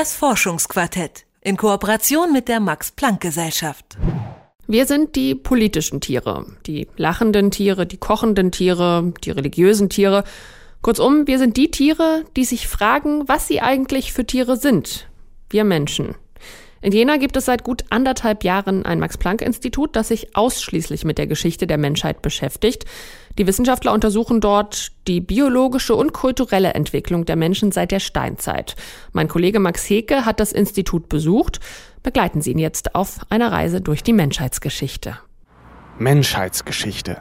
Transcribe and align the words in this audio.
Das 0.00 0.14
Forschungsquartett 0.14 1.26
in 1.42 1.58
Kooperation 1.58 2.32
mit 2.32 2.48
der 2.48 2.58
Max 2.58 2.90
Planck 2.90 3.20
Gesellschaft. 3.20 3.98
Wir 4.66 4.86
sind 4.86 5.14
die 5.14 5.34
politischen 5.34 6.00
Tiere, 6.00 6.46
die 6.64 6.88
lachenden 6.96 7.50
Tiere, 7.50 7.84
die 7.84 7.98
kochenden 7.98 8.50
Tiere, 8.50 9.12
die 9.22 9.30
religiösen 9.30 9.90
Tiere. 9.90 10.24
Kurzum, 10.80 11.26
wir 11.26 11.38
sind 11.38 11.58
die 11.58 11.70
Tiere, 11.70 12.24
die 12.34 12.46
sich 12.46 12.66
fragen, 12.66 13.28
was 13.28 13.46
sie 13.46 13.60
eigentlich 13.60 14.14
für 14.14 14.24
Tiere 14.24 14.56
sind. 14.56 15.06
Wir 15.50 15.64
Menschen. 15.64 16.14
In 16.82 16.92
Jena 16.92 17.18
gibt 17.18 17.36
es 17.36 17.44
seit 17.44 17.62
gut 17.62 17.84
anderthalb 17.90 18.42
Jahren 18.42 18.86
ein 18.86 19.00
Max-Planck-Institut, 19.00 19.94
das 19.96 20.08
sich 20.08 20.34
ausschließlich 20.34 21.04
mit 21.04 21.18
der 21.18 21.26
Geschichte 21.26 21.66
der 21.66 21.76
Menschheit 21.76 22.22
beschäftigt. 22.22 22.86
Die 23.38 23.46
Wissenschaftler 23.46 23.92
untersuchen 23.92 24.40
dort 24.40 24.92
die 25.06 25.20
biologische 25.20 25.94
und 25.94 26.14
kulturelle 26.14 26.72
Entwicklung 26.72 27.26
der 27.26 27.36
Menschen 27.36 27.70
seit 27.70 27.90
der 27.90 28.00
Steinzeit. 28.00 28.76
Mein 29.12 29.28
Kollege 29.28 29.60
Max 29.60 29.88
Heke 29.90 30.24
hat 30.24 30.40
das 30.40 30.52
Institut 30.52 31.10
besucht. 31.10 31.60
Begleiten 32.02 32.40
Sie 32.40 32.52
ihn 32.52 32.58
jetzt 32.58 32.94
auf 32.94 33.20
einer 33.28 33.52
Reise 33.52 33.82
durch 33.82 34.02
die 34.02 34.14
Menschheitsgeschichte. 34.14 35.18
Menschheitsgeschichte. 35.98 37.18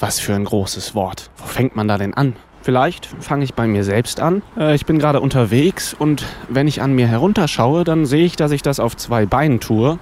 Was 0.00 0.18
für 0.18 0.34
ein 0.34 0.44
großes 0.44 0.96
Wort. 0.96 1.30
Wo 1.36 1.46
fängt 1.46 1.76
man 1.76 1.86
da 1.86 1.96
denn 1.96 2.12
an? 2.12 2.34
Vielleicht 2.66 3.06
fange 3.20 3.44
ich 3.44 3.54
bei 3.54 3.68
mir 3.68 3.84
selbst 3.84 4.18
an. 4.18 4.42
Äh, 4.58 4.74
ich 4.74 4.86
bin 4.86 4.98
gerade 4.98 5.20
unterwegs 5.20 5.94
und 5.94 6.24
wenn 6.48 6.66
ich 6.66 6.82
an 6.82 6.96
mir 6.96 7.06
herunterschaue, 7.06 7.84
dann 7.84 8.06
sehe 8.06 8.24
ich, 8.24 8.34
dass 8.34 8.50
ich 8.50 8.60
das 8.60 8.80
auf 8.80 8.96
zwei 8.96 9.24
Beinen 9.24 9.60
tue. 9.60 10.00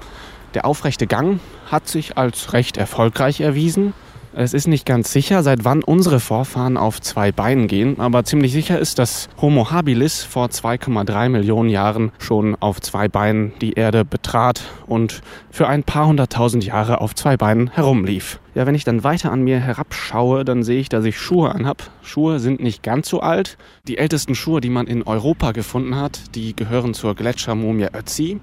Der 0.55 0.65
aufrechte 0.65 1.07
Gang 1.07 1.41
hat 1.71 1.89
sich 1.89 2.17
als 2.17 2.55
recht 2.55 2.79
erfolgreich 2.79 3.43
erwiesen. 3.43 3.93
Es 4.33 4.55
ist 4.55 4.67
nicht 4.67 4.87
ganz 4.87 5.13
sicher, 5.13 5.43
seit 5.43 5.67
wann 5.67 5.83
unsere 5.83 6.21
Vorfahren 6.21 6.79
auf 6.79 7.03
zwei 7.03 7.33
Beinen 7.33 7.69
gehen, 7.69 8.01
aber 8.01 8.25
ziemlich 8.25 8.55
sicher 8.55 8.79
ist, 8.79 8.99
dass 8.99 9.29
Homo 9.43 9.71
habilis 9.71 10.23
vor 10.23 10.47
2,3 10.47 11.29
Millionen 11.29 11.69
Jahren 11.69 12.13
schon 12.19 12.57
auf 12.61 12.81
zwei 12.81 13.09
Beinen 13.09 13.53
die 13.61 13.75
Erde 13.75 14.07
betrat 14.07 14.63
und 14.87 15.21
für 15.51 15.69
ein 15.69 15.83
paar 15.83 16.07
hunderttausend 16.07 16.65
Jahre 16.65 17.03
auf 17.03 17.15
zwei 17.15 17.37
Beinen 17.37 17.69
herumlief. 17.73 18.41
Ja, 18.55 18.67
wenn 18.67 18.77
ich 18.77 18.85
dann 18.85 19.03
weiter 19.03 19.33
an 19.33 19.43
mir 19.43 19.59
herabschaue, 19.59 20.45
dann 20.45 20.63
sehe 20.63 20.79
ich, 20.79 20.89
dass 20.89 21.05
ich 21.05 21.19
Schuhe 21.19 21.53
anhab. 21.53 21.91
Schuhe 22.03 22.39
sind 22.39 22.63
nicht 22.63 22.85
ganz 22.85 23.09
so 23.09 23.19
alt. 23.19 23.59
Die 23.89 23.99
ältesten 23.99 24.37
Schuhe, 24.37 24.61
die 24.61 24.71
man 24.71 24.87
in 24.87 25.03
Europa 25.03 25.51
gefunden 25.51 25.97
hat, 25.97 26.37
die 26.37 26.55
gehören 26.55 26.95
zur 26.95 27.17
Gletschermumie 27.17 27.89
Ötzi. 27.93 28.39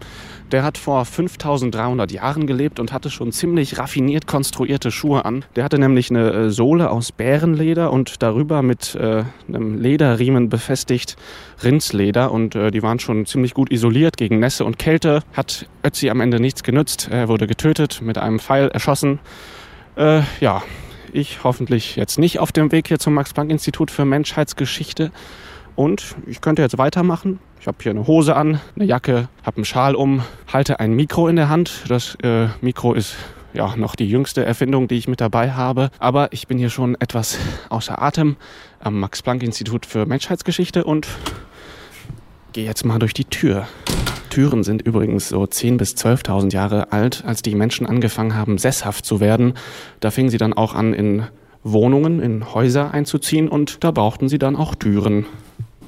Der 0.51 0.63
hat 0.63 0.77
vor 0.77 1.05
5300 1.05 2.11
Jahren 2.11 2.45
gelebt 2.45 2.81
und 2.81 2.91
hatte 2.91 3.09
schon 3.09 3.31
ziemlich 3.31 3.77
raffiniert 3.77 4.27
konstruierte 4.27 4.91
Schuhe 4.91 5.23
an. 5.23 5.45
Der 5.55 5.63
hatte 5.63 5.79
nämlich 5.79 6.09
eine 6.09 6.29
äh, 6.29 6.49
Sohle 6.49 6.89
aus 6.89 7.13
Bärenleder 7.13 7.93
und 7.93 8.21
darüber 8.21 8.61
mit 8.63 8.93
äh, 8.95 9.23
einem 9.47 9.79
Lederriemen 9.79 10.49
befestigt 10.49 11.15
Rindsleder 11.63 12.33
und 12.33 12.55
äh, 12.55 12.69
die 12.69 12.83
waren 12.83 12.99
schon 12.99 13.25
ziemlich 13.25 13.53
gut 13.53 13.71
isoliert 13.71 14.17
gegen 14.17 14.39
Nässe 14.39 14.65
und 14.65 14.77
Kälte. 14.77 15.21
Hat 15.31 15.67
Ötzi 15.85 16.09
am 16.09 16.19
Ende 16.19 16.41
nichts 16.41 16.63
genützt. 16.63 17.07
Er 17.09 17.29
wurde 17.29 17.47
getötet, 17.47 18.01
mit 18.01 18.17
einem 18.17 18.39
Pfeil 18.39 18.67
erschossen. 18.67 19.19
Äh, 20.01 20.23
ja, 20.39 20.63
ich 21.13 21.43
hoffentlich 21.43 21.95
jetzt 21.95 22.17
nicht 22.17 22.39
auf 22.39 22.51
dem 22.51 22.71
Weg 22.71 22.87
hier 22.87 22.97
zum 22.97 23.13
Max-Planck-Institut 23.13 23.91
für 23.91 24.03
Menschheitsgeschichte. 24.03 25.11
Und 25.75 26.15
ich 26.25 26.41
könnte 26.41 26.63
jetzt 26.63 26.79
weitermachen. 26.79 27.39
Ich 27.59 27.67
habe 27.67 27.77
hier 27.83 27.91
eine 27.91 28.07
Hose 28.07 28.35
an, 28.35 28.59
eine 28.75 28.85
Jacke, 28.85 29.29
habe 29.43 29.57
einen 29.57 29.65
Schal 29.65 29.93
um, 29.93 30.23
halte 30.51 30.79
ein 30.79 30.93
Mikro 30.93 31.27
in 31.27 31.35
der 31.35 31.49
Hand. 31.49 31.83
Das 31.87 32.15
äh, 32.23 32.47
Mikro 32.61 32.93
ist 32.93 33.15
ja 33.53 33.75
noch 33.75 33.95
die 33.95 34.09
jüngste 34.09 34.43
Erfindung, 34.43 34.87
die 34.87 34.95
ich 34.95 35.07
mit 35.07 35.21
dabei 35.21 35.51
habe. 35.51 35.91
Aber 35.99 36.33
ich 36.33 36.47
bin 36.47 36.57
hier 36.57 36.71
schon 36.71 36.99
etwas 36.99 37.37
außer 37.69 38.01
Atem 38.01 38.37
am 38.79 38.99
Max-Planck-Institut 38.99 39.85
für 39.85 40.07
Menschheitsgeschichte 40.07 40.83
und 40.83 41.07
gehe 42.53 42.65
jetzt 42.65 42.85
mal 42.85 42.97
durch 42.97 43.13
die 43.13 43.25
Tür. 43.25 43.67
Türen 44.31 44.63
sind 44.63 44.81
übrigens 44.81 45.29
so 45.29 45.43
10.000 45.43 45.77
bis 45.77 45.95
12.000 45.95 46.51
Jahre 46.53 46.91
alt, 46.91 47.23
als 47.25 47.43
die 47.43 47.53
Menschen 47.53 47.85
angefangen 47.85 48.35
haben, 48.35 48.57
sesshaft 48.57 49.05
zu 49.05 49.19
werden. 49.19 49.53
Da 49.99 50.09
fingen 50.09 50.29
sie 50.29 50.39
dann 50.39 50.53
auch 50.53 50.73
an, 50.73 50.93
in 50.93 51.27
Wohnungen, 51.63 52.19
in 52.19 52.53
Häuser 52.53 52.91
einzuziehen 52.91 53.47
und 53.47 53.83
da 53.83 53.91
brauchten 53.91 54.29
sie 54.29 54.39
dann 54.39 54.55
auch 54.55 54.73
Türen. 54.73 55.27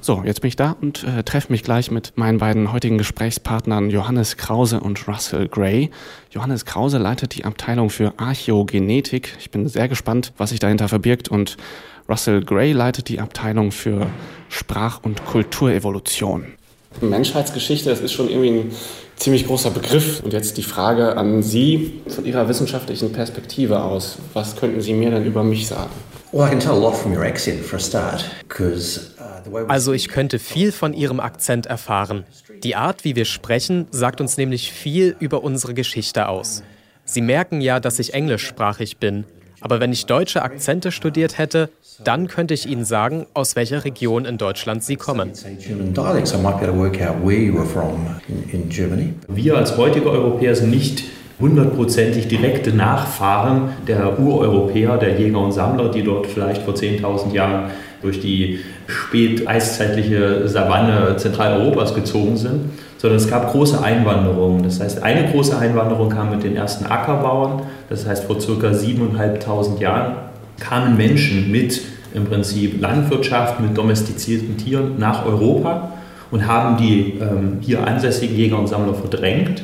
So, 0.02 0.22
jetzt 0.26 0.42
bin 0.42 0.50
ich 0.50 0.58
da 0.58 0.76
und 0.82 1.06
äh, 1.06 1.24
treffe 1.24 1.52
mich 1.52 1.64
gleich 1.64 1.90
mit 1.90 2.12
meinen 2.18 2.38
beiden 2.38 2.74
heutigen 2.74 2.98
Gesprächspartnern 2.98 3.90
Johannes 3.90 4.36
Krause 4.36 4.82
und 4.82 5.08
Russell 5.08 5.48
Gray. 5.48 5.92
Johannes 6.30 6.66
Krause 6.66 6.98
leitet 6.98 7.36
die 7.36 7.46
Abteilung 7.46 7.90
für 7.90 8.14
Archäogenetik. 8.18 9.38
Ich 9.40 9.50
bin 9.50 9.66
sehr 9.70 9.88
gespannt, 9.88 10.34
was 10.38 10.50
sich 10.50 10.60
dahinter 10.60 10.90
verbirgt 10.90 11.30
und 11.30 11.56
Russell 12.10 12.44
Gray 12.44 12.74
leitet 12.74 13.08
die 13.08 13.22
Abteilung 13.22 13.72
für 13.72 14.08
Sprach- 14.50 15.00
und 15.04 15.26
Kulturevolution. 15.26 16.48
Menschheitsgeschichte, 17.02 17.90
das 17.90 18.00
ist 18.00 18.14
schon 18.14 18.30
irgendwie 18.30 18.50
ein 18.50 18.72
ziemlich 19.16 19.48
großer 19.48 19.72
Begriff. 19.72 20.22
Und 20.24 20.34
jetzt 20.34 20.58
die 20.58 20.64
Frage 20.64 21.18
an 21.18 21.44
Sie 21.44 22.02
von 22.08 22.26
Ihrer 22.26 22.48
wissenschaftlichen 22.48 23.12
Perspektive 23.12 23.82
aus. 23.82 24.18
Was 24.34 24.56
könnten 24.56 24.82
Sie 24.82 24.94
mir 24.94 25.12
denn 25.12 25.26
über 25.26 25.44
mich 25.44 25.68
sagen? 25.68 25.92
Uh, 26.32 26.42
also 29.68 29.94
ich 29.94 30.08
könnte 30.08 30.40
viel 30.40 30.72
von 30.72 30.94
Ihrem 30.94 31.20
Akzent 31.20 31.68
erfahren. 31.68 32.26
Die 32.64 32.76
Art, 32.76 33.04
wie 33.04 33.16
wir 33.16 33.26
sprechen, 33.26 33.88
sagt 33.92 34.20
uns 34.20 34.38
nämlich 34.38 34.72
viel 34.72 35.16
über 35.20 35.44
unsere 35.44 35.74
Geschichte 35.74 36.28
aus. 36.28 36.64
Sie 37.06 37.22
merken 37.22 37.62
ja, 37.62 37.80
dass 37.80 38.00
ich 38.00 38.14
englischsprachig 38.14 38.98
bin. 38.98 39.26
Aber 39.64 39.80
wenn 39.80 39.94
ich 39.94 40.06
deutsche 40.06 40.42
Akzente 40.42 40.92
studiert 40.92 41.38
hätte, 41.38 41.70
dann 42.04 42.28
könnte 42.28 42.54
ich 42.54 42.68
Ihnen 42.68 42.84
sagen, 42.84 43.28
aus 43.34 43.56
welcher 43.56 43.86
Region 43.86 44.26
in 44.26 44.38
Deutschland 44.38 44.84
Sie 44.84 44.98
kommen. 44.98 45.32
Wir 49.28 49.58
als 49.58 49.78
heutige 49.78 50.12
Europäer 50.12 50.56
sind 50.56 50.70
nicht 50.70 51.06
hundertprozentig 51.40 52.28
direkte 52.28 52.72
Nachfahren 52.72 53.70
der 53.88 54.20
Ureuropäer, 54.20 54.98
der 54.98 55.20
Jäger 55.20 55.40
und 55.40 55.52
Sammler, 55.52 55.90
die 55.90 56.04
dort 56.04 56.28
vielleicht 56.28 56.62
vor 56.64 56.74
10.000 56.74 57.34
Jahren 57.34 57.72
durch 58.02 58.20
die 58.20 58.60
späteiszeitliche 58.88 60.48
Savanne 60.48 61.16
Zentraleuropas 61.18 61.96
gezogen 61.96 62.38
sind, 62.38 62.62
sondern 62.98 63.18
es 63.18 63.30
gab 63.30 63.52
große 63.52 63.82
Einwanderungen. 63.82 64.64
Das 64.64 64.80
heißt, 64.80 65.02
eine 65.02 65.30
große 65.32 65.58
Einwanderung 65.58 66.10
kam 66.10 66.30
mit 66.30 66.44
den 66.44 66.56
ersten 66.56 66.86
Ackerbauern, 66.86 67.64
das 67.90 68.06
heißt 68.06 68.26
vor 68.26 68.38
ca. 68.38 68.44
7.500 68.44 69.80
Jahren 69.80 70.16
kamen 70.60 70.96
Menschen 70.98 71.52
mit 71.52 71.82
im 72.14 72.26
Prinzip 72.26 72.80
Landwirtschaft, 72.82 73.60
mit 73.60 73.76
domestizierten 73.78 74.58
Tieren 74.58 75.00
nach 75.00 75.26
Europa 75.26 75.94
und 76.32 76.48
haben 76.48 76.78
die 76.78 77.20
ähm, 77.20 77.58
hier 77.62 77.86
ansässigen 77.88 78.36
Jäger 78.36 78.60
und 78.60 78.68
Sammler 78.68 78.94
verdrängt. 78.94 79.64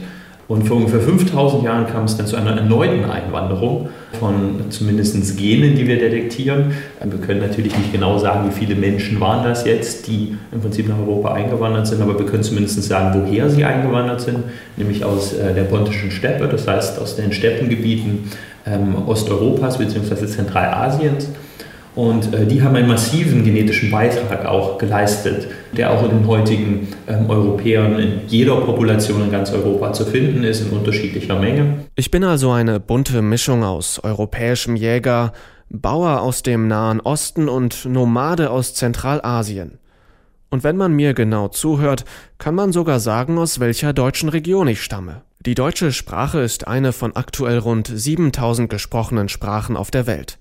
Und 0.50 0.68
vor 0.68 0.78
ungefähr 0.78 1.00
5000 1.00 1.64
Jahren 1.64 1.86
kam 1.86 2.06
es 2.06 2.18
dann 2.18 2.26
zu 2.26 2.36
einer 2.36 2.58
erneuten 2.58 3.06
Einwanderung 3.06 3.90
von 4.20 4.72
zumindest 4.72 5.38
Genen, 5.38 5.76
die 5.76 5.88
wir 5.88 6.00
detektieren. 6.00 6.72
Wir 7.04 7.20
können 7.20 7.40
natürlich 7.40 7.78
nicht 7.78 7.92
genau 7.92 8.18
sagen, 8.18 8.50
wie 8.50 8.52
viele 8.52 8.74
Menschen 8.74 9.22
waren 9.22 9.44
das 9.44 9.64
jetzt, 9.64 10.08
die 10.08 10.36
im 10.52 10.60
Prinzip 10.60 10.90
nach 10.90 10.98
Europa 10.98 11.34
eingewandert 11.34 11.86
sind, 11.86 12.02
aber 12.02 12.18
wir 12.18 12.26
können 12.26 12.42
zumindest 12.42 12.82
sagen, 12.82 13.22
woher 13.22 13.48
sie 13.52 13.64
eingewandert 13.64 14.22
sind, 14.22 14.40
nämlich 14.76 15.06
aus 15.06 15.34
äh, 15.34 15.54
der 15.54 15.66
pontischen 15.66 16.10
Steppe, 16.10 16.48
das 16.48 16.68
heißt 16.68 17.00
aus 17.00 17.16
den 17.16 17.32
Steppengebieten 17.32 18.32
ähm, 18.66 18.96
Osteuropas 19.08 19.78
bzw. 19.78 20.26
Zentralasiens. 20.26 21.30
Und 22.00 22.34
äh, 22.34 22.46
die 22.46 22.64
haben 22.64 22.78
einen 22.78 22.88
massiven 22.88 23.44
genetischen 23.44 23.92
Beitrag 23.92 24.46
auch 24.46 24.78
geleistet, 24.78 25.50
der 25.74 25.92
auch 25.92 26.02
in 26.04 26.12
den 26.12 26.28
heutigen 26.28 26.88
ähm, 27.10 27.30
Europäern 27.30 28.00
in 28.00 28.22
jeder 28.26 28.56
Population 28.62 29.22
in 29.22 29.32
ganz 29.32 29.52
Europa 29.52 29.92
zu 29.92 30.06
finden 30.06 30.46
ist, 30.46 30.62
in 30.62 30.70
unterschiedlicher 30.70 31.38
Menge. 31.38 31.88
Ich 31.96 32.10
bin 32.10 32.24
also 32.24 32.52
eine 32.52 32.80
bunte 32.80 33.22
Mischung 33.22 33.66
aus 33.66 34.02
europäischem 34.02 34.78
Jäger, 34.78 35.34
Bauer 35.70 36.22
aus 36.22 36.42
dem 36.42 36.70
Nahen 36.70 37.02
Osten 37.02 37.50
und 37.50 37.84
Nomade 37.84 38.50
aus 38.50 38.74
Zentralasien. 38.76 39.80
Und 40.50 40.64
wenn 40.64 40.78
man 40.78 40.94
mir 40.94 41.14
genau 41.14 41.50
zuhört, 41.50 42.06
kann 42.38 42.56
man 42.56 42.72
sogar 42.72 43.02
sagen, 43.02 43.38
aus 43.38 43.60
welcher 43.60 43.92
deutschen 43.92 44.30
Region 44.30 44.70
ich 44.70 44.82
stamme. 44.82 45.24
Die 45.46 45.54
deutsche 45.54 45.92
Sprache 45.92 46.40
ist 46.40 46.66
eine 46.66 46.94
von 46.94 47.18
aktuell 47.18 47.58
rund 47.58 47.92
7000 47.94 48.70
gesprochenen 48.70 49.28
Sprachen 49.28 49.76
auf 49.76 49.92
der 49.92 50.08
Welt. 50.08 50.40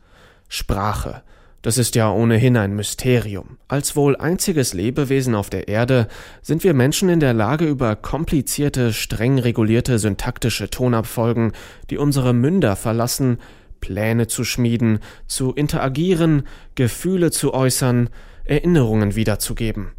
Sprache. 0.49 1.23
Das 1.63 1.77
ist 1.77 1.97
ja 1.97 2.11
ohnehin 2.13 2.57
ein 2.57 2.77
Mysterium. 2.77 3.59
Als 3.67 3.97
wohl 3.97 4.17
einziges 4.17 4.75
Lebewesen 4.75 5.35
auf 5.35 5.51
der 5.51 5.67
Erde 5.67 6.07
sind 6.41 6.63
wir 6.63 6.73
Menschen 6.73 7.09
in 7.09 7.19
der 7.19 7.35
Lage, 7.35 7.67
über 7.67 7.97
komplizierte, 7.97 8.93
streng 8.93 9.39
regulierte 9.41 9.99
syntaktische 9.99 10.71
Tonabfolgen, 10.71 11.53
die 11.91 11.99
unsere 11.99 12.33
Münder 12.33 12.77
verlassen, 12.77 13.39
Pläne 13.81 14.29
zu 14.29 14.45
schmieden, 14.45 15.01
zu 15.27 15.53
interagieren, 15.53 16.45
Gefühle 16.77 17.33
zu 17.33 17.55
äußern, 17.55 18.09
Erinnerungen 18.45 19.17
wiederzugeben. 19.17 19.93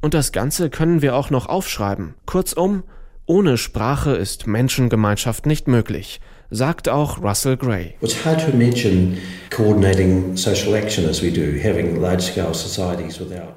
Und 0.00 0.14
das 0.14 0.32
Ganze 0.32 0.70
können 0.70 1.02
wir 1.02 1.16
auch 1.16 1.30
noch 1.30 1.46
aufschreiben. 1.46 2.14
Kurzum, 2.26 2.82
ohne 3.26 3.56
Sprache 3.56 4.12
ist 4.12 4.46
Menschengemeinschaft 4.46 5.46
nicht 5.46 5.68
möglich. 5.68 6.20
Sagt 6.50 6.88
auch 6.88 7.22
Russell 7.22 7.56
Gray. 7.56 7.94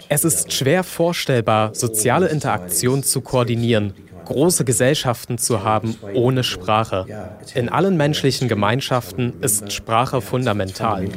Es 0.10 0.26
ist 0.26 0.54
schwer 0.54 0.84
vorstellbar, 0.84 1.76
soziale 1.76 2.28
Interaktion 2.28 3.04
zu 3.04 3.22
koordinieren, 3.22 3.94
große 4.26 4.66
Gesellschaften 4.66 5.38
zu 5.38 5.64
haben 5.64 5.96
ohne 6.14 6.44
Sprache. 6.44 7.06
In 7.56 7.70
allen 7.70 7.98
menschlichen 7.98 8.48
Gemeinschaften 8.48 9.34
ist 9.42 9.72
Sprache 9.72 10.22
fundamental. 10.22 11.08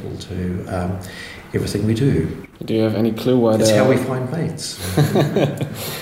everything 1.53 1.85
we 1.85 1.93
do. 1.93 2.50
Do 2.65 2.73
you 2.75 2.81
have 2.81 2.95
any 2.95 3.11
clue 3.11 3.39
why? 3.39 3.55
It's 3.55 3.71
how 3.71 3.89
we 3.89 3.97
find 3.97 4.31
mates. 4.31 4.79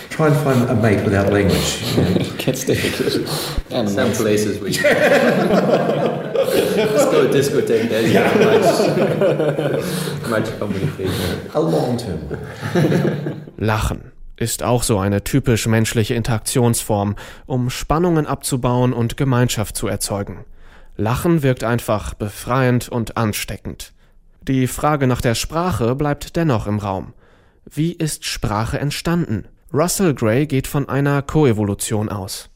Try 0.10 0.28
and 0.28 0.36
find 0.38 0.70
a 0.70 0.76
mate 0.76 1.04
without 1.06 1.32
language. 1.32 1.82
You 1.96 2.04
know. 2.04 2.38
Gets 2.38 2.66
difficult. 2.66 3.72
And 3.72 3.90
Some 3.90 4.12
places 4.12 4.60
we. 4.60 4.72
Disco, 6.80 7.28
discotheque. 7.28 7.90
There's 7.90 8.12
yeah. 8.12 8.34
much, 10.30 10.48
much 10.48 10.60
communication. 10.60 11.50
A 11.54 11.60
long 11.60 11.98
term. 11.98 12.20
Lachen 13.58 14.12
ist 14.36 14.64
auch 14.64 14.84
so 14.84 14.98
eine 14.98 15.24
typisch 15.24 15.68
menschliche 15.68 16.16
Interaktionsform, 16.16 17.16
um 17.46 17.70
Spannungen 17.70 18.26
abzubauen 18.26 18.94
und 18.94 19.16
Gemeinschaft 19.18 19.78
zu 19.78 19.88
erzeugen. 19.88 20.46
Lachen 20.98 21.44
wirkt 21.44 21.64
einfach 21.64 22.14
befreiend 22.14 22.90
und 22.90 23.16
ansteckend. 23.16 23.94
Die 24.48 24.68
Frage 24.68 25.08
nach 25.08 25.22
der 25.22 25.36
Sprache 25.36 25.96
bleibt 25.96 26.36
dennoch 26.36 26.68
im 26.68 26.80
Raum. 26.80 27.14
Wie 27.70 27.92
ist 27.92 28.26
Sprache 28.26 28.80
entstanden? 28.80 29.46
Russell 29.72 30.16
Gray 30.16 30.48
geht 30.48 30.66
von 30.66 30.90
einer 30.90 31.22
Koevolution 31.22 32.10
aus. 32.10 32.50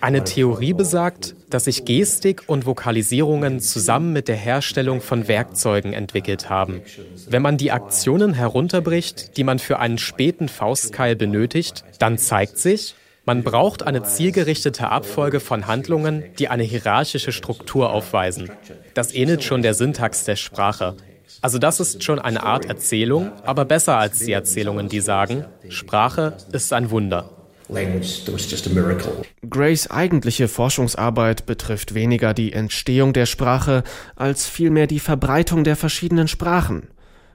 Eine 0.00 0.24
Theorie 0.24 0.72
besagt, 0.72 1.34
dass 1.50 1.64
sich 1.64 1.84
Gestik 1.84 2.42
und 2.46 2.66
Vokalisierungen 2.66 3.58
zusammen 3.58 4.12
mit 4.12 4.28
der 4.28 4.36
Herstellung 4.36 5.00
von 5.00 5.26
Werkzeugen 5.26 5.92
entwickelt 5.92 6.48
haben. 6.48 6.82
Wenn 7.28 7.42
man 7.42 7.56
die 7.56 7.72
Aktionen 7.72 8.32
herunterbricht, 8.32 9.36
die 9.36 9.44
man 9.44 9.58
für 9.58 9.80
einen 9.80 9.98
späten 9.98 10.46
Faustkeil 10.48 11.16
benötigt, 11.16 11.84
dann 11.98 12.16
zeigt 12.16 12.58
sich, 12.58 12.94
man 13.26 13.42
braucht 13.42 13.82
eine 13.82 14.02
zielgerichtete 14.02 14.90
Abfolge 14.90 15.40
von 15.40 15.66
Handlungen, 15.66 16.24
die 16.38 16.48
eine 16.48 16.62
hierarchische 16.62 17.32
Struktur 17.32 17.90
aufweisen. 17.90 18.50
Das 18.92 19.14
ähnelt 19.14 19.42
schon 19.42 19.62
der 19.62 19.74
Syntax 19.74 20.24
der 20.24 20.36
Sprache. 20.36 20.96
Also 21.40 21.58
das 21.58 21.80
ist 21.80 22.04
schon 22.04 22.18
eine 22.18 22.42
Art 22.42 22.66
Erzählung, 22.66 23.32
aber 23.44 23.64
besser 23.64 23.96
als 23.98 24.18
die 24.20 24.32
Erzählungen, 24.32 24.88
die 24.88 25.00
sagen, 25.00 25.44
Sprache 25.68 26.36
ist 26.52 26.72
ein 26.72 26.90
Wunder. 26.90 27.30
Grays 29.50 29.90
eigentliche 29.90 30.48
Forschungsarbeit 30.48 31.46
betrifft 31.46 31.94
weniger 31.94 32.34
die 32.34 32.52
Entstehung 32.52 33.14
der 33.14 33.24
Sprache 33.24 33.84
als 34.16 34.46
vielmehr 34.46 34.86
die 34.86 35.00
Verbreitung 35.00 35.64
der 35.64 35.76
verschiedenen 35.76 36.28
Sprachen. 36.28 36.88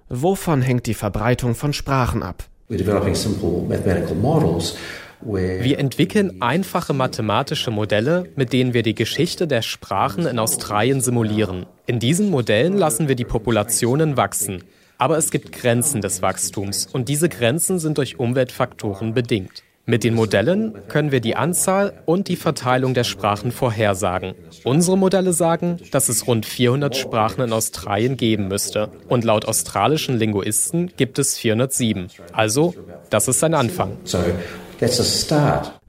Wovon 0.07 0.61
hängt 0.61 0.85
die 0.85 0.93
Verbreitung 0.93 1.55
von 1.55 1.73
Sprachen 1.73 2.21
ab? 2.21 2.43
We're 2.69 2.77
developing 2.77 3.15
simple 3.15 3.63
mathematical 3.67 4.15
models 4.15 4.77
wir 5.21 5.79
entwickeln 5.79 6.41
einfache 6.41 6.93
mathematische 6.93 7.71
Modelle, 7.71 8.29
mit 8.35 8.53
denen 8.53 8.73
wir 8.73 8.83
die 8.83 8.95
Geschichte 8.95 9.47
der 9.47 9.61
Sprachen 9.61 10.25
in 10.25 10.39
Australien 10.39 11.01
simulieren. 11.01 11.65
In 11.87 11.99
diesen 11.99 12.29
Modellen 12.29 12.77
lassen 12.77 13.07
wir 13.07 13.15
die 13.15 13.25
Populationen 13.25 14.15
wachsen. 14.15 14.63
Aber 14.97 15.17
es 15.17 15.31
gibt 15.31 15.51
Grenzen 15.51 16.01
des 16.01 16.21
Wachstums 16.21 16.87
und 16.87 17.09
diese 17.09 17.29
Grenzen 17.29 17.79
sind 17.79 17.97
durch 17.97 18.19
Umweltfaktoren 18.19 19.13
bedingt. 19.13 19.63
Mit 19.85 20.03
den 20.03 20.13
Modellen 20.13 20.77
können 20.87 21.11
wir 21.11 21.19
die 21.19 21.35
Anzahl 21.35 21.93
und 22.05 22.27
die 22.27 22.35
Verteilung 22.35 22.93
der 22.93 23.03
Sprachen 23.03 23.51
vorhersagen. 23.51 24.35
Unsere 24.63 24.97
Modelle 24.97 25.33
sagen, 25.33 25.79
dass 25.91 26.09
es 26.09 26.27
rund 26.27 26.45
400 26.45 26.95
Sprachen 26.95 27.41
in 27.41 27.51
Australien 27.51 28.15
geben 28.15 28.49
müsste. 28.49 28.91
Und 29.07 29.23
laut 29.23 29.45
australischen 29.45 30.19
Linguisten 30.19 30.91
gibt 30.95 31.17
es 31.17 31.39
407. 31.39 32.09
Also, 32.33 32.75
das 33.09 33.27
ist 33.27 33.43
ein 33.43 33.55
Anfang. 33.55 33.97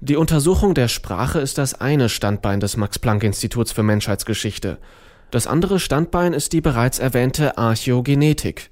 Die 0.00 0.16
Untersuchung 0.16 0.74
der 0.74 0.88
Sprache 0.88 1.38
ist 1.38 1.58
das 1.58 1.80
eine 1.80 2.08
Standbein 2.08 2.58
des 2.58 2.76
Max-Planck-Instituts 2.76 3.70
für 3.70 3.84
Menschheitsgeschichte. 3.84 4.78
Das 5.30 5.46
andere 5.46 5.78
Standbein 5.78 6.32
ist 6.32 6.52
die 6.52 6.60
bereits 6.60 6.98
erwähnte 6.98 7.56
Archäogenetik. 7.56 8.70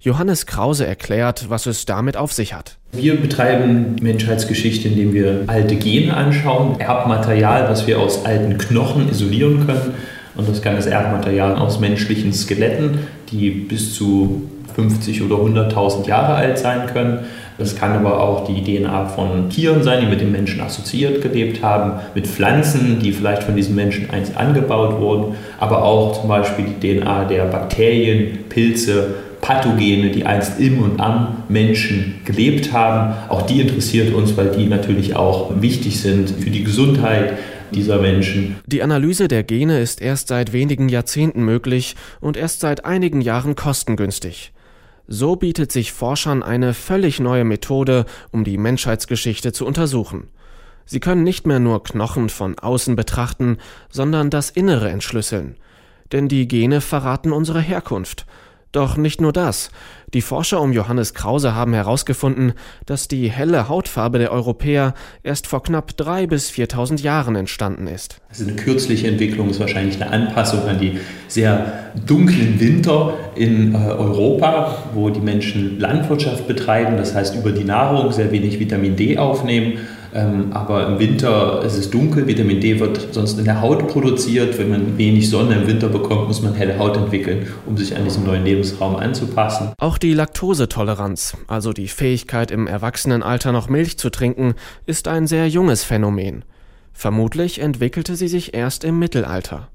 Johannes 0.00 0.46
Krause 0.46 0.86
erklärt, 0.86 1.50
was 1.50 1.66
es 1.66 1.84
damit 1.84 2.16
auf 2.16 2.32
sich 2.32 2.54
hat. 2.54 2.78
Wir 2.92 3.20
betreiben 3.20 3.96
Menschheitsgeschichte, 4.00 4.88
indem 4.88 5.12
wir 5.12 5.44
alte 5.48 5.76
Gene 5.76 6.16
anschauen, 6.16 6.80
Erbmaterial, 6.80 7.68
was 7.68 7.86
wir 7.86 7.98
aus 7.98 8.24
alten 8.24 8.56
Knochen 8.56 9.10
isolieren 9.10 9.66
können. 9.66 9.94
Und 10.34 10.48
das 10.48 10.62
kann 10.62 10.76
das 10.76 10.86
Erbmaterial 10.86 11.56
aus 11.56 11.78
menschlichen 11.78 12.32
Skeletten, 12.32 13.00
die 13.30 13.50
bis 13.50 13.92
zu 13.92 14.48
50 14.76 15.22
oder 15.22 15.36
100.000 15.36 16.06
Jahre 16.06 16.34
alt 16.34 16.56
sein 16.56 16.86
können. 16.86 17.26
Das 17.58 17.74
kann 17.74 17.92
aber 17.92 18.20
auch 18.22 18.46
die 18.46 18.62
DNA 18.62 19.06
von 19.06 19.50
Tieren 19.50 19.82
sein, 19.82 20.00
die 20.00 20.06
mit 20.06 20.20
dem 20.20 20.30
Menschen 20.30 20.60
assoziiert 20.60 21.20
gelebt 21.22 21.62
haben, 21.62 22.00
mit 22.14 22.26
Pflanzen, 22.26 23.00
die 23.00 23.12
vielleicht 23.12 23.42
von 23.42 23.56
diesen 23.56 23.74
Menschen 23.74 24.08
einst 24.10 24.36
angebaut 24.36 25.00
wurden, 25.00 25.34
aber 25.58 25.82
auch 25.82 26.20
zum 26.20 26.28
Beispiel 26.28 26.66
die 26.66 27.00
DNA 27.00 27.24
der 27.24 27.46
Bakterien, 27.46 28.44
Pilze, 28.48 29.14
Pathogene, 29.40 30.10
die 30.10 30.24
einst 30.24 30.60
im 30.60 30.82
und 30.82 31.00
am 31.00 31.44
Menschen 31.48 32.20
gelebt 32.24 32.72
haben. 32.72 33.14
Auch 33.28 33.42
die 33.42 33.60
interessiert 33.60 34.14
uns, 34.14 34.36
weil 34.36 34.50
die 34.50 34.66
natürlich 34.66 35.16
auch 35.16 35.50
wichtig 35.60 36.00
sind 36.00 36.30
für 36.30 36.50
die 36.50 36.64
Gesundheit 36.64 37.38
dieser 37.72 37.98
Menschen. 37.98 38.56
Die 38.66 38.82
Analyse 38.82 39.28
der 39.28 39.42
Gene 39.42 39.80
ist 39.80 40.00
erst 40.00 40.28
seit 40.28 40.52
wenigen 40.52 40.88
Jahrzehnten 40.88 41.44
möglich 41.44 41.96
und 42.20 42.36
erst 42.36 42.60
seit 42.60 42.84
einigen 42.84 43.20
Jahren 43.20 43.56
kostengünstig. 43.56 44.52
So 45.10 45.36
bietet 45.36 45.72
sich 45.72 45.92
Forschern 45.92 46.42
eine 46.42 46.74
völlig 46.74 47.18
neue 47.18 47.44
Methode, 47.44 48.04
um 48.30 48.44
die 48.44 48.58
Menschheitsgeschichte 48.58 49.54
zu 49.54 49.64
untersuchen. 49.64 50.28
Sie 50.84 51.00
können 51.00 51.22
nicht 51.22 51.46
mehr 51.46 51.60
nur 51.60 51.82
Knochen 51.82 52.28
von 52.28 52.58
außen 52.58 52.94
betrachten, 52.94 53.56
sondern 53.90 54.28
das 54.28 54.50
Innere 54.50 54.90
entschlüsseln. 54.90 55.56
Denn 56.12 56.28
die 56.28 56.46
Gene 56.46 56.82
verraten 56.82 57.32
unsere 57.32 57.60
Herkunft. 57.60 58.26
Doch 58.72 58.96
nicht 58.96 59.20
nur 59.20 59.32
das. 59.32 59.70
Die 60.14 60.20
Forscher 60.20 60.60
um 60.60 60.72
Johannes 60.72 61.14
Krause 61.14 61.54
haben 61.54 61.72
herausgefunden, 61.74 62.52
dass 62.86 63.08
die 63.08 63.30
helle 63.30 63.68
Hautfarbe 63.68 64.18
der 64.18 64.32
Europäer 64.32 64.94
erst 65.22 65.46
vor 65.46 65.62
knapp 65.62 65.96
drei 65.96 66.26
bis 66.26 66.50
4.000 66.50 67.02
Jahren 67.02 67.34
entstanden 67.34 67.86
ist. 67.86 68.20
Also 68.28 68.44
eine 68.44 68.56
kürzliche 68.56 69.08
Entwicklung 69.08 69.50
ist 69.50 69.60
wahrscheinlich 69.60 70.00
eine 70.00 70.10
Anpassung 70.10 70.66
an 70.66 70.78
die 70.78 70.98
sehr 71.28 71.92
dunklen 72.06 72.60
Winter 72.60 73.14
in 73.34 73.74
äh, 73.74 73.78
Europa, 73.78 74.84
wo 74.94 75.10
die 75.10 75.20
Menschen 75.20 75.78
Landwirtschaft 75.78 76.46
betreiben, 76.46 76.96
das 76.96 77.14
heißt 77.14 77.36
über 77.36 77.52
die 77.52 77.64
Nahrung 77.64 78.12
sehr 78.12 78.30
wenig 78.32 78.60
Vitamin 78.60 78.96
D 78.96 79.18
aufnehmen 79.18 79.78
ähm, 80.14 80.52
aber 80.52 80.86
im 80.86 80.98
Winter 80.98 81.62
ist 81.64 81.76
es 81.76 81.90
dunkel, 81.90 82.26
Vitamin 82.26 82.60
D 82.60 82.80
wird 82.80 83.12
sonst 83.12 83.38
in 83.38 83.44
der 83.44 83.60
Haut 83.60 83.88
produziert. 83.88 84.58
Wenn 84.58 84.70
man 84.70 84.98
wenig 84.98 85.28
Sonne 85.28 85.56
im 85.56 85.66
Winter 85.66 85.88
bekommt, 85.88 86.28
muss 86.28 86.42
man 86.42 86.54
helle 86.54 86.78
Haut 86.78 86.96
entwickeln, 86.96 87.46
um 87.66 87.76
sich 87.76 87.94
an 87.94 88.04
diesen 88.04 88.24
neuen 88.24 88.44
Lebensraum 88.44 88.96
anzupassen. 88.96 89.72
Auch 89.78 89.98
die 89.98 90.14
Laktosetoleranz, 90.14 91.36
also 91.46 91.72
die 91.72 91.88
Fähigkeit 91.88 92.50
im 92.50 92.66
Erwachsenenalter 92.66 93.52
noch 93.52 93.68
Milch 93.68 93.98
zu 93.98 94.10
trinken, 94.10 94.54
ist 94.86 95.08
ein 95.08 95.26
sehr 95.26 95.48
junges 95.48 95.84
Phänomen. 95.84 96.44
Vermutlich 96.92 97.60
entwickelte 97.60 98.16
sie 98.16 98.28
sich 98.28 98.54
erst 98.54 98.84
im 98.84 98.98
Mittelalter. 98.98 99.68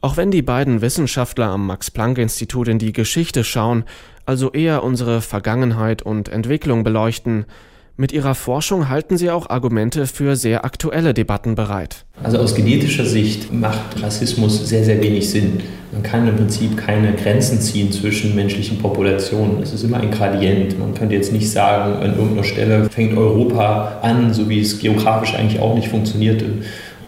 Auch 0.00 0.16
wenn 0.16 0.32
die 0.32 0.42
beiden 0.42 0.80
Wissenschaftler 0.80 1.46
am 1.46 1.66
Max 1.66 1.92
Planck 1.92 2.18
Institut 2.18 2.66
in 2.66 2.80
die 2.80 2.92
Geschichte 2.92 3.44
schauen, 3.44 3.84
also 4.26 4.50
eher 4.50 4.82
unsere 4.82 5.20
Vergangenheit 5.20 6.02
und 6.02 6.28
Entwicklung 6.28 6.82
beleuchten, 6.82 7.46
mit 7.96 8.12
ihrer 8.12 8.34
Forschung 8.34 8.88
halten 8.88 9.16
sie 9.16 9.30
auch 9.30 9.50
Argumente 9.50 10.06
für 10.06 10.36
sehr 10.36 10.64
aktuelle 10.64 11.14
Debatten 11.14 11.54
bereit. 11.54 12.04
Also 12.22 12.38
aus 12.38 12.54
genetischer 12.54 13.04
Sicht 13.04 13.52
macht 13.52 14.02
Rassismus 14.02 14.68
sehr, 14.68 14.84
sehr 14.84 15.00
wenig 15.02 15.28
Sinn. 15.28 15.60
Man 15.92 16.02
kann 16.02 16.26
im 16.26 16.36
Prinzip 16.36 16.76
keine 16.76 17.12
Grenzen 17.12 17.60
ziehen 17.60 17.92
zwischen 17.92 18.34
menschlichen 18.34 18.78
Populationen. 18.78 19.62
Es 19.62 19.72
ist 19.72 19.84
immer 19.84 19.98
ein 19.98 20.10
Gradient. 20.10 20.78
Man 20.78 20.94
könnte 20.94 21.14
jetzt 21.14 21.32
nicht 21.32 21.50
sagen, 21.50 22.02
an 22.02 22.16
irgendeiner 22.16 22.44
Stelle 22.44 22.88
fängt 22.88 23.16
Europa 23.16 23.98
an, 24.02 24.32
so 24.32 24.48
wie 24.48 24.60
es 24.60 24.78
geografisch 24.78 25.34
eigentlich 25.34 25.60
auch 25.60 25.74
nicht 25.74 25.88
funktioniert. 25.88 26.42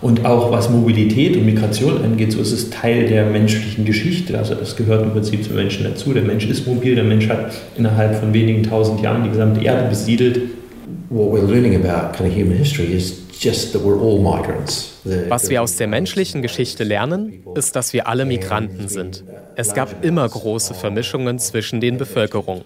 Und 0.03 0.27
auch 0.27 0.53
was 0.53 0.69
Mobilität 0.69 1.35
und 1.35 1.47
Migration 1.47 2.05
angeht, 2.05 2.33
so 2.33 2.41
ist 2.41 2.53
es 2.53 2.69
Teil 2.69 3.07
der 3.07 3.25
menschlichen 3.25 3.87
Geschichte. 3.87 4.37
Also 4.37 4.55
das 4.55 4.77
gehört 4.77 5.03
im 5.03 5.13
Prinzip 5.13 5.45
zum 5.45 5.55
Menschen 5.55 5.85
dazu. 5.85 6.13
Der 6.13 6.23
Mensch 6.23 6.47
ist 6.47 6.67
mobil, 6.67 6.95
der 6.95 7.05
Mensch 7.05 7.27
hat 7.31 7.53
innerhalb 7.79 8.21
von 8.21 8.35
wenigen 8.35 8.63
tausend 8.65 9.01
Jahren 9.01 9.25
die 9.25 9.31
gesamte 9.31 9.65
Erde 9.65 9.89
besiedelt 9.89 10.43
was 15.29 15.51
wir 15.51 15.63
aus 15.63 15.77
der 15.77 15.87
menschlichen 15.87 16.43
Geschichte 16.43 16.85
lernen, 16.85 17.43
ist, 17.55 17.77
dass 17.77 17.93
wir 17.93 18.09
alle 18.09 18.25
Migranten 18.25 18.89
sind. 18.89 19.25
Es 19.57 19.75
gab 19.75 20.05
immer 20.05 20.29
große 20.29 20.75
Vermischungen 20.75 21.39
zwischen 21.39 21.81
den 21.81 21.99
Bevölkerungen. 21.99 22.65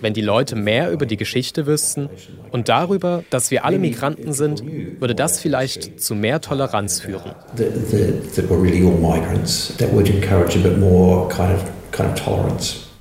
Wenn 0.00 0.12
die 0.12 0.22
Leute 0.22 0.56
mehr 0.56 0.90
über 0.90 1.06
die 1.06 1.16
Geschichte 1.16 1.66
wüssten 1.66 2.08
und 2.50 2.68
darüber, 2.68 3.22
dass 3.30 3.50
wir 3.50 3.64
alle 3.64 3.78
Migranten 3.78 4.32
sind, 4.32 4.62
würde 5.00 5.14
das 5.14 5.38
vielleicht 5.38 6.00
zu 6.00 6.14
mehr 6.14 6.40
Toleranz 6.40 7.00
führen. 7.00 7.32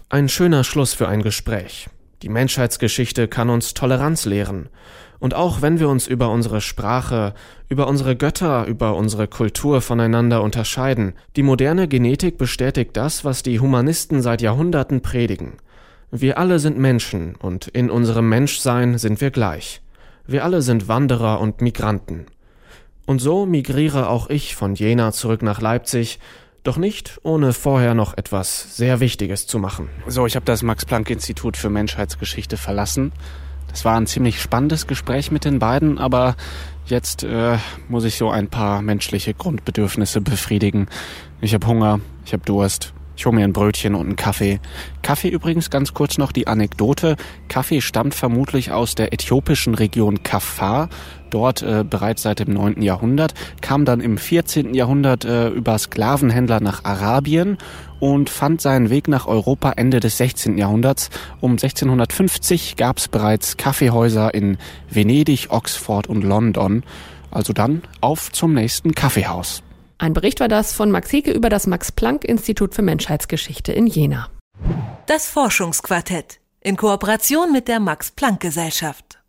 Ein 0.09 0.29
schöner 0.29 0.63
Schluss 0.63 0.93
für 0.93 1.07
ein 1.07 1.23
Gespräch. 1.23 1.87
Die 2.23 2.29
Menschheitsgeschichte 2.29 3.27
kann 3.27 3.49
uns 3.49 3.73
Toleranz 3.73 4.23
lehren. 4.23 4.69
Und 5.19 5.33
auch 5.33 5.61
wenn 5.61 5.81
wir 5.81 5.89
uns 5.89 6.07
über 6.07 6.29
unsere 6.29 6.61
Sprache, 6.61 7.33
über 7.67 7.85
unsere 7.87 8.15
Götter, 8.15 8.65
über 8.65 8.95
unsere 8.95 9.27
Kultur 9.27 9.81
voneinander 9.81 10.41
unterscheiden, 10.41 11.15
die 11.35 11.43
moderne 11.43 11.89
Genetik 11.89 12.37
bestätigt 12.37 12.91
das, 12.93 13.25
was 13.25 13.43
die 13.43 13.59
Humanisten 13.59 14.21
seit 14.21 14.41
Jahrhunderten 14.41 15.01
predigen. 15.01 15.57
Wir 16.11 16.37
alle 16.37 16.59
sind 16.59 16.77
Menschen 16.77 17.35
und 17.35 17.67
in 17.67 17.91
unserem 17.91 18.29
Menschsein 18.29 18.97
sind 18.97 19.19
wir 19.19 19.29
gleich. 19.29 19.81
Wir 20.25 20.45
alle 20.45 20.61
sind 20.61 20.87
Wanderer 20.87 21.41
und 21.41 21.59
Migranten. 21.59 22.27
Und 23.05 23.19
so 23.19 23.45
migriere 23.45 24.07
auch 24.07 24.29
ich 24.29 24.55
von 24.55 24.75
Jena 24.75 25.11
zurück 25.11 25.41
nach 25.41 25.59
Leipzig, 25.59 26.19
doch 26.63 26.77
nicht 26.77 27.19
ohne 27.23 27.53
vorher 27.53 27.93
noch 27.93 28.17
etwas 28.17 28.77
sehr 28.77 28.99
Wichtiges 28.99 29.47
zu 29.47 29.59
machen. 29.59 29.89
So, 30.07 30.25
ich 30.25 30.35
habe 30.35 30.45
das 30.45 30.63
Max 30.63 30.85
Planck 30.85 31.09
Institut 31.09 31.57
für 31.57 31.69
Menschheitsgeschichte 31.69 32.57
verlassen 32.57 33.11
es 33.73 33.83
war 33.83 33.97
ein 33.97 34.05
ziemlich 34.05 34.39
spannendes 34.39 34.85
Gespräch 34.85 35.31
mit 35.31 35.45
den 35.45 35.57
beiden, 35.57 35.97
aber 35.97 36.35
jetzt 36.85 37.23
äh, 37.23 37.57
muss 37.89 38.03
ich 38.05 38.17
so 38.17 38.29
ein 38.29 38.47
paar 38.47 38.83
menschliche 38.83 39.33
Grundbedürfnisse 39.33 40.21
befriedigen. 40.21 40.87
Ich 41.41 41.55
habe 41.55 41.65
Hunger, 41.65 41.99
ich 42.23 42.33
habe 42.33 42.45
Durst, 42.45 42.93
ich 43.15 43.25
hole 43.25 43.35
mir 43.35 43.43
ein 43.43 43.53
Brötchen 43.53 43.95
und 43.95 44.05
einen 44.07 44.15
Kaffee. 44.15 44.59
Kaffee 45.01 45.29
übrigens 45.29 45.69
ganz 45.69 45.93
kurz 45.93 46.17
noch 46.17 46.31
die 46.31 46.47
Anekdote. 46.47 47.15
Kaffee 47.47 47.81
stammt 47.81 48.15
vermutlich 48.15 48.71
aus 48.71 48.95
der 48.95 49.13
äthiopischen 49.13 49.75
Region 49.75 50.23
Kafar, 50.23 50.89
dort 51.29 51.61
äh, 51.61 51.83
bereits 51.87 52.23
seit 52.23 52.39
dem 52.39 52.53
9. 52.53 52.81
Jahrhundert, 52.81 53.33
kam 53.61 53.85
dann 53.85 54.01
im 54.01 54.17
14. 54.17 54.73
Jahrhundert 54.73 55.25
äh, 55.25 55.49
über 55.49 55.77
Sklavenhändler 55.77 56.59
nach 56.59 56.83
Arabien 56.85 57.57
und 57.99 58.29
fand 58.29 58.61
seinen 58.61 58.89
Weg 58.89 59.07
nach 59.07 59.27
Europa 59.27 59.71
Ende 59.71 59.99
des 59.99 60.17
16. 60.17 60.57
Jahrhunderts. 60.57 61.09
Um 61.39 61.51
1650 61.51 62.75
gab 62.75 62.97
es 62.97 63.07
bereits 63.07 63.57
Kaffeehäuser 63.57 64.33
in 64.33 64.57
Venedig, 64.89 65.47
Oxford 65.49 66.07
und 66.07 66.23
London. 66.23 66.83
Also 67.31 67.53
dann 67.53 67.81
auf 68.01 68.31
zum 68.31 68.53
nächsten 68.53 68.93
Kaffeehaus. 68.93 69.62
Ein 69.97 70.13
Bericht 70.13 70.39
war 70.39 70.47
das 70.47 70.73
von 70.73 70.91
Max 70.91 71.11
Heke 71.11 71.31
über 71.31 71.49
das 71.49 71.67
Max-Planck-Institut 71.67 72.75
für 72.75 72.81
Menschheitsgeschichte 72.81 73.71
in 73.71 73.87
Jena. 73.87 74.29
Das 75.05 75.27
Forschungsquartett 75.27 76.39
in 76.61 76.77
Kooperation 76.77 77.51
mit 77.51 77.67
der 77.67 77.79
Max-Planck-Gesellschaft. 77.79 79.22